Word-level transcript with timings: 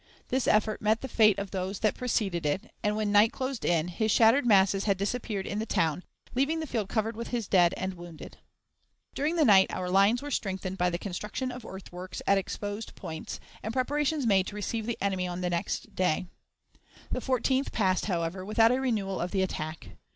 This 0.29 0.47
effort 0.47 0.81
met 0.81 1.01
the 1.01 1.07
fate 1.07 1.37
of 1.37 1.51
those 1.51 1.77
that 1.81 1.93
preceded 1.93 2.43
it, 2.43 2.71
and, 2.81 2.95
when 2.95 3.11
night 3.11 3.31
closed 3.31 3.63
in, 3.63 3.87
his 3.87 4.09
shattered 4.09 4.47
masses 4.47 4.85
had 4.85 4.97
disappeared 4.97 5.45
in 5.45 5.59
the 5.59 5.65
town, 5.67 6.03
leaving 6.33 6.59
the 6.59 6.65
field 6.65 6.89
covered 6.89 7.15
with 7.15 7.27
his 7.27 7.47
dead 7.47 7.71
and 7.77 7.93
wounded. 7.93 8.37
During 9.13 9.35
the 9.35 9.45
night 9.45 9.71
our 9.71 9.91
lines 9.91 10.23
were 10.23 10.31
strengthened 10.31 10.79
by 10.79 10.89
the 10.89 10.97
construction 10.97 11.51
of 11.51 11.67
earthworks 11.67 12.19
at 12.25 12.39
exposed 12.39 12.95
points, 12.95 13.39
and 13.61 13.73
preparations 13.73 14.25
made 14.25 14.47
to 14.47 14.55
receive 14.55 14.87
the 14.87 14.97
enemy 15.01 15.27
on 15.27 15.41
the 15.41 15.51
next 15.51 15.93
day. 15.93 16.25
The 17.11 17.19
14th 17.21 17.71
passed, 17.71 18.05
however, 18.07 18.43
without 18.43 18.71
a 18.71 18.81
renewal 18.81 19.21
of 19.21 19.29
the 19.29 19.43
attack. 19.43 19.89